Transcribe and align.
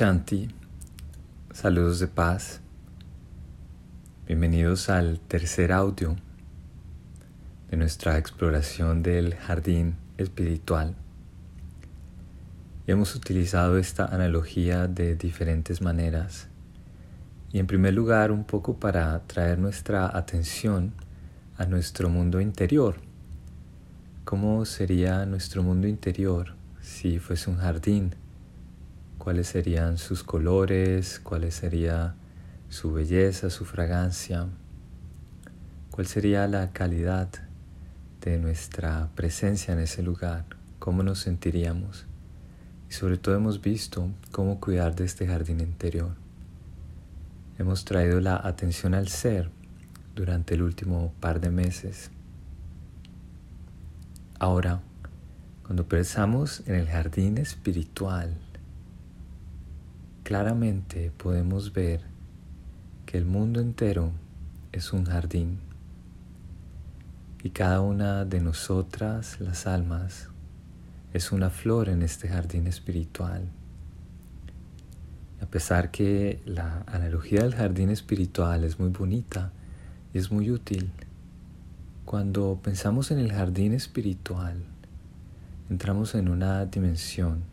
Shanti, 0.00 0.48
saludos 1.52 2.00
de 2.00 2.08
paz. 2.08 2.62
Bienvenidos 4.26 4.88
al 4.88 5.20
tercer 5.20 5.72
audio 5.72 6.16
de 7.70 7.76
nuestra 7.76 8.16
exploración 8.16 9.02
del 9.02 9.34
jardín 9.34 9.96
espiritual. 10.16 10.94
Y 12.86 12.92
hemos 12.92 13.14
utilizado 13.14 13.76
esta 13.76 14.06
analogía 14.06 14.88
de 14.88 15.16
diferentes 15.16 15.82
maneras. 15.82 16.48
Y 17.52 17.58
en 17.58 17.66
primer 17.66 17.92
lugar, 17.92 18.32
un 18.32 18.44
poco 18.44 18.80
para 18.80 19.20
traer 19.26 19.58
nuestra 19.58 20.16
atención 20.16 20.94
a 21.58 21.66
nuestro 21.66 22.08
mundo 22.08 22.40
interior. 22.40 22.94
¿Cómo 24.24 24.64
sería 24.64 25.26
nuestro 25.26 25.62
mundo 25.62 25.86
interior 25.86 26.54
si 26.80 27.18
fuese 27.18 27.50
un 27.50 27.58
jardín? 27.58 28.14
Cuáles 29.20 29.48
serían 29.48 29.98
sus 29.98 30.24
colores, 30.24 31.20
cuál 31.22 31.52
sería 31.52 32.14
su 32.70 32.90
belleza, 32.90 33.50
su 33.50 33.66
fragancia, 33.66 34.46
cuál 35.90 36.06
sería 36.06 36.48
la 36.48 36.72
calidad 36.72 37.28
de 38.22 38.38
nuestra 38.38 39.10
presencia 39.14 39.74
en 39.74 39.80
ese 39.80 40.02
lugar, 40.02 40.46
cómo 40.78 41.02
nos 41.02 41.18
sentiríamos. 41.18 42.06
Y 42.88 42.94
sobre 42.94 43.18
todo 43.18 43.34
hemos 43.34 43.60
visto 43.60 44.08
cómo 44.32 44.58
cuidar 44.58 44.96
de 44.96 45.04
este 45.04 45.26
jardín 45.26 45.60
interior. 45.60 46.14
Hemos 47.58 47.84
traído 47.84 48.22
la 48.22 48.40
atención 48.42 48.94
al 48.94 49.08
ser 49.08 49.50
durante 50.16 50.54
el 50.54 50.62
último 50.62 51.12
par 51.20 51.40
de 51.40 51.50
meses. 51.50 52.10
Ahora, 54.38 54.80
cuando 55.62 55.86
pensamos 55.86 56.62
en 56.66 56.76
el 56.76 56.88
jardín 56.88 57.36
espiritual, 57.36 58.34
claramente 60.30 61.10
podemos 61.10 61.72
ver 61.72 62.02
que 63.04 63.18
el 63.18 63.24
mundo 63.24 63.60
entero 63.60 64.12
es 64.70 64.92
un 64.92 65.04
jardín 65.04 65.58
y 67.42 67.50
cada 67.50 67.80
una 67.80 68.24
de 68.24 68.40
nosotras, 68.40 69.40
las 69.40 69.66
almas, 69.66 70.28
es 71.12 71.32
una 71.32 71.50
flor 71.50 71.88
en 71.88 72.02
este 72.02 72.28
jardín 72.28 72.68
espiritual. 72.68 73.48
A 75.42 75.46
pesar 75.46 75.90
que 75.90 76.40
la 76.46 76.84
analogía 76.86 77.42
del 77.42 77.56
jardín 77.56 77.90
espiritual 77.90 78.62
es 78.62 78.78
muy 78.78 78.90
bonita 78.90 79.50
y 80.14 80.18
es 80.18 80.30
muy 80.30 80.52
útil, 80.52 80.92
cuando 82.04 82.60
pensamos 82.62 83.10
en 83.10 83.18
el 83.18 83.32
jardín 83.32 83.72
espiritual, 83.72 84.62
entramos 85.68 86.14
en 86.14 86.28
una 86.28 86.66
dimensión 86.66 87.49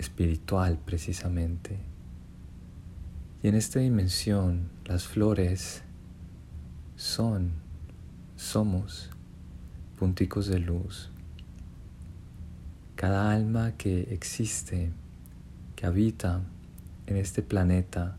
espiritual 0.00 0.78
precisamente. 0.78 1.78
Y 3.42 3.48
en 3.48 3.54
esta 3.54 3.80
dimensión 3.80 4.70
las 4.86 5.06
flores 5.06 5.82
son, 6.96 7.52
somos 8.34 9.10
punticos 9.98 10.46
de 10.46 10.58
luz. 10.58 11.10
Cada 12.96 13.30
alma 13.30 13.72
que 13.72 14.08
existe, 14.10 14.90
que 15.76 15.86
habita 15.86 16.40
en 17.06 17.16
este 17.16 17.42
planeta, 17.42 18.16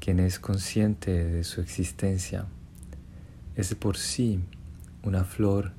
quien 0.00 0.18
es 0.18 0.40
consciente 0.40 1.24
de 1.24 1.44
su 1.44 1.60
existencia, 1.60 2.46
es 3.54 3.74
por 3.76 3.96
sí 3.96 4.40
una 5.04 5.24
flor 5.24 5.72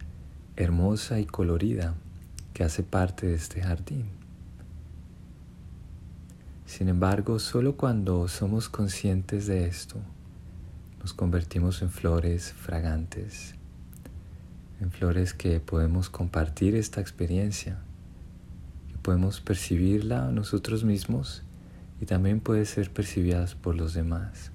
hermosa 0.56 1.20
y 1.20 1.26
colorida 1.26 1.96
que 2.54 2.64
hace 2.64 2.84
parte 2.84 3.28
de 3.28 3.36
este 3.36 3.62
jardín. 3.62 4.21
Sin 6.72 6.88
embargo, 6.88 7.38
solo 7.38 7.76
cuando 7.76 8.30
somos 8.30 8.70
conscientes 8.70 9.46
de 9.46 9.66
esto, 9.66 9.98
nos 11.02 11.12
convertimos 11.12 11.82
en 11.82 11.90
flores 11.90 12.54
fragantes, 12.54 13.56
en 14.80 14.90
flores 14.90 15.34
que 15.34 15.60
podemos 15.60 16.10
compartir 16.10 16.76
esta 16.76 17.02
experiencia, 17.02 17.78
que 18.88 18.98
podemos 19.00 19.42
percibirla 19.42 20.32
nosotros 20.32 20.86
mismos 20.86 21.44
y 22.00 22.06
también 22.06 22.40
puede 22.40 22.64
ser 22.64 22.90
percibidas 22.90 23.54
por 23.54 23.76
los 23.76 23.94
demás. 23.94 24.54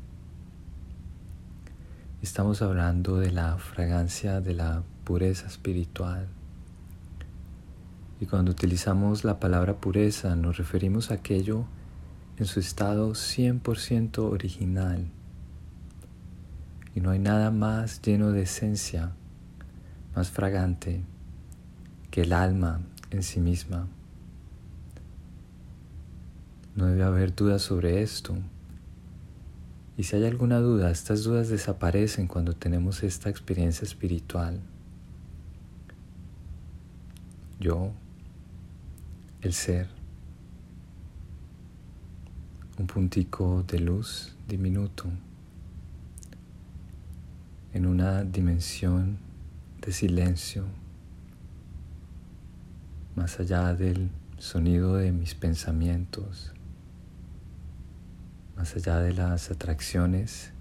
Estamos 2.22 2.62
hablando 2.62 3.18
de 3.18 3.30
la 3.30 3.58
fragancia 3.58 4.40
de 4.40 4.54
la 4.54 4.82
pureza 5.04 5.48
espiritual. 5.48 6.28
Y 8.22 8.24
cuando 8.24 8.52
utilizamos 8.52 9.22
la 9.22 9.38
palabra 9.38 9.74
pureza 9.74 10.34
nos 10.34 10.56
referimos 10.56 11.10
a 11.10 11.14
aquello 11.16 11.66
en 12.38 12.46
su 12.46 12.60
estado 12.60 13.10
100% 13.12 14.18
original. 14.18 15.06
Y 16.94 17.00
no 17.00 17.10
hay 17.10 17.18
nada 17.18 17.50
más 17.50 18.00
lleno 18.02 18.32
de 18.32 18.42
esencia, 18.42 19.12
más 20.14 20.30
fragante 20.30 21.02
que 22.10 22.22
el 22.22 22.32
alma 22.32 22.80
en 23.10 23.22
sí 23.22 23.40
misma. 23.40 23.88
No 26.74 26.86
debe 26.86 27.04
haber 27.04 27.34
dudas 27.34 27.62
sobre 27.62 28.02
esto. 28.02 28.36
Y 29.96 30.02
si 30.02 30.16
hay 30.16 30.24
alguna 30.24 30.58
duda, 30.58 30.90
estas 30.90 31.24
dudas 31.24 31.48
desaparecen 31.48 32.26
cuando 32.26 32.54
tenemos 32.54 33.02
esta 33.02 33.30
experiencia 33.30 33.84
espiritual. 33.86 34.60
Yo, 37.58 37.92
el 39.40 39.54
ser, 39.54 39.95
un 42.78 42.86
puntico 42.86 43.64
de 43.66 43.78
luz 43.78 44.36
diminuto 44.46 45.06
en 47.72 47.86
una 47.86 48.22
dimensión 48.24 49.18
de 49.80 49.92
silencio 49.92 50.64
más 53.14 53.40
allá 53.40 53.72
del 53.72 54.10
sonido 54.36 54.96
de 54.96 55.10
mis 55.10 55.34
pensamientos, 55.34 56.52
más 58.56 58.76
allá 58.76 58.98
de 58.98 59.14
las 59.14 59.50
atracciones 59.50 60.52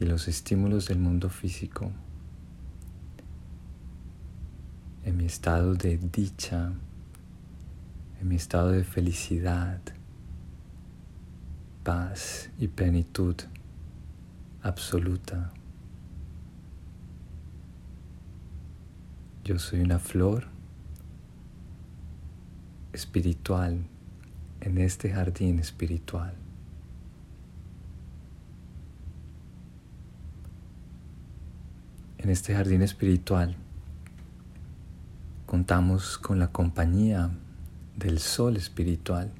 y 0.00 0.06
los 0.06 0.28
estímulos 0.28 0.88
del 0.88 0.98
mundo 0.98 1.28
físico, 1.28 1.92
en 5.04 5.18
mi 5.18 5.26
estado 5.26 5.74
de 5.74 5.98
dicha, 5.98 6.72
en 8.20 8.28
mi 8.28 8.36
estado 8.36 8.70
de 8.70 8.82
felicidad, 8.82 9.80
paz 11.86 12.50
y 12.58 12.66
plenitud 12.66 13.36
absoluta. 14.60 15.52
Yo 19.44 19.56
soy 19.60 19.82
una 19.82 20.00
flor 20.00 20.48
espiritual 22.92 23.86
en 24.62 24.78
este 24.78 25.10
jardín 25.10 25.60
espiritual. 25.60 26.34
En 32.18 32.30
este 32.30 32.52
jardín 32.52 32.82
espiritual 32.82 33.54
contamos 35.46 36.18
con 36.18 36.40
la 36.40 36.48
compañía 36.48 37.30
del 37.96 38.18
sol 38.18 38.56
espiritual 38.56 39.30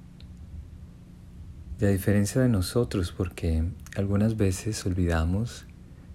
y 1.79 1.85
a 1.85 1.89
diferencia 1.89 2.41
de 2.41 2.49
nosotros, 2.49 3.13
porque 3.13 3.65
algunas 3.97 4.37
veces 4.37 4.85
olvidamos 4.87 5.67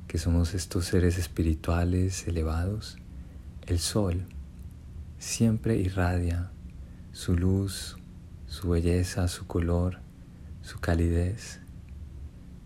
que 0.07 0.17
somos 0.17 0.55
estos 0.55 0.85
seres 0.85 1.19
espirituales 1.19 2.27
elevados, 2.27 2.97
el 3.67 3.79
sol 3.79 4.25
siempre 5.19 5.77
irradia 5.77 6.49
su 7.11 7.35
luz, 7.35 7.97
su 8.47 8.69
belleza, 8.69 9.27
su 9.27 9.45
color, 9.45 9.99
su 10.63 10.79
calidez 10.79 11.59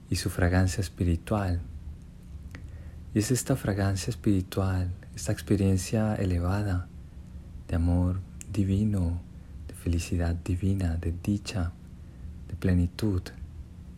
y 0.09 0.15
su 0.15 0.29
fragancia 0.29 0.79
espiritual. 0.79 1.61
Y 3.13 3.19
es 3.19 3.29
esta 3.31 3.57
fragancia 3.57 4.09
espiritual, 4.09 4.89
esta 5.15 5.33
experiencia 5.33 6.15
elevada 6.15 6.87
de 7.67 7.75
amor 7.75 8.21
divino, 8.51 9.21
de 9.67 9.73
felicidad 9.73 10.33
divina, 10.35 10.95
de 10.95 11.13
dicha, 11.23 11.73
de 12.47 12.55
plenitud 12.55 13.21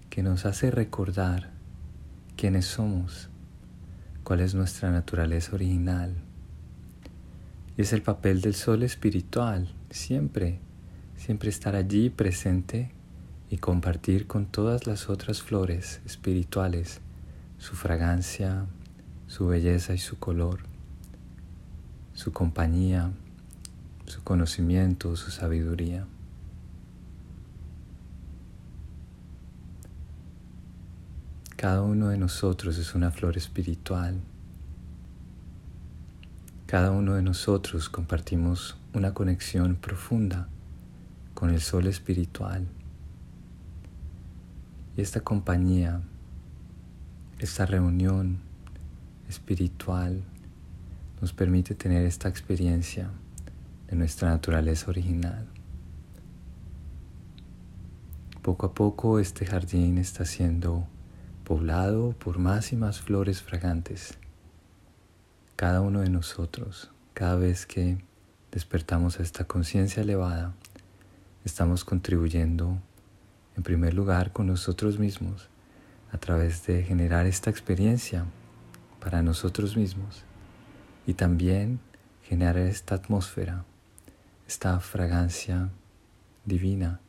que 0.10 0.24
nos 0.24 0.46
hace 0.46 0.72
recordar 0.72 1.52
quiénes 2.36 2.66
somos, 2.66 3.30
cuál 4.24 4.40
es 4.42 4.56
nuestra 4.56 4.92
naturaleza 4.92 5.56
original. 5.56 6.16
Y 7.78 7.82
es 7.82 7.94
el 7.94 8.02
papel 8.02 8.42
del 8.42 8.56
sol 8.56 8.84
espiritual, 8.84 9.74
siempre, 9.90 10.60
siempre 11.16 11.50
estar 11.50 11.76
allí 11.76 12.10
presente 12.10 12.92
y 13.50 13.58
compartir 13.58 14.28
con 14.28 14.46
todas 14.46 14.88
las 14.88 15.10
otras 15.10 15.42
flores 15.42 16.02
espirituales 16.06 17.02
su 17.58 17.76
fragancia, 17.76 18.66
su 19.28 19.48
belleza 19.48 19.94
y 19.94 19.98
su 19.98 20.20
color, 20.20 20.60
su 22.14 22.32
compañía, 22.32 23.12
su 24.06 24.24
conocimiento, 24.24 25.16
su 25.16 25.32
sabiduría. 25.32 26.08
Cada 31.68 31.82
uno 31.82 32.08
de 32.08 32.18
nosotros 32.18 32.78
es 32.78 32.96
una 32.96 33.12
flor 33.12 33.36
espiritual. 33.36 34.22
Cada 36.66 36.92
uno 36.92 37.16
de 37.16 37.22
nosotros 37.22 37.90
compartimos 37.90 38.78
una 38.94 39.14
conexión 39.14 39.76
profunda 39.76 40.48
con 41.34 41.50
el 41.50 41.60
sol 41.60 41.88
espiritual. 41.88 42.66
Y 44.96 45.02
esta 45.02 45.20
compañía, 45.20 46.00
esta 47.38 47.66
reunión 47.66 48.38
espiritual 49.28 50.24
nos 51.20 51.34
permite 51.34 51.76
tener 51.76 52.06
esta 52.06 52.30
experiencia 52.30 53.10
de 53.90 53.98
nuestra 53.98 54.30
naturaleza 54.30 54.90
original. 54.90 55.46
Poco 58.42 58.68
a 58.68 58.74
poco 58.74 59.20
este 59.20 59.46
jardín 59.46 59.98
está 59.98 60.24
siendo 60.24 60.88
poblado 61.48 62.12
por 62.12 62.40
más 62.40 62.74
y 62.74 62.76
más 62.76 63.00
flores 63.00 63.42
fragantes. 63.42 64.18
Cada 65.56 65.80
uno 65.80 66.02
de 66.02 66.10
nosotros, 66.10 66.92
cada 67.14 67.38
vez 67.38 67.66
que 67.66 68.04
despertamos 68.52 69.18
a 69.18 69.24
esta 69.24 69.46
conciencia 69.46 70.04
elevada, 70.04 70.56
estamos 71.46 71.86
contribuyendo 71.86 72.78
en 73.56 73.64
primer 73.64 73.94
lugar 73.94 74.34
con 74.34 74.48
nosotros 74.48 75.00
mismos 75.00 75.48
a 76.12 76.18
través 76.18 76.68
de 76.68 76.84
generar 76.84 77.26
esta 77.26 77.50
experiencia 77.50 78.26
para 79.00 79.22
nosotros 79.22 79.78
mismos 79.78 80.26
y 81.06 81.14
también 81.14 81.80
generar 82.24 82.58
esta 82.58 82.96
atmósfera, 82.96 83.64
esta 84.50 84.78
fragancia 84.82 85.70
divina 86.44 87.00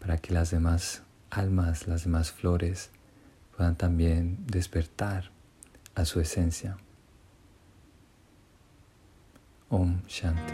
para 0.00 0.16
que 0.16 0.32
las 0.32 0.50
demás 0.50 1.02
almas, 1.28 1.86
las 1.86 2.04
demás 2.04 2.32
flores 2.32 2.90
puedan 3.56 3.76
también 3.76 4.38
despertar 4.46 5.30
a 5.94 6.04
su 6.04 6.20
esencia. 6.20 6.76
Om 9.68 10.02
Shanti. 10.06 10.52